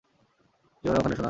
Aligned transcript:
যেওনা 0.83 0.99
ওখানে, 0.99 1.15
সোনা! 1.15 1.19